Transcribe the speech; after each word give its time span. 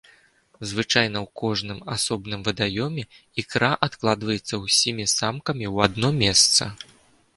Звычайна 0.69 1.17
ў 1.25 1.27
кожным 1.41 1.79
асобным 1.95 2.41
вадаёме 2.47 3.03
ікра 3.43 3.69
адкладваецца 3.89 4.55
ўсімі 4.65 5.05
самкамі 5.17 5.65
ў 5.73 5.91
адно 5.91 6.09
месца. 6.23 6.63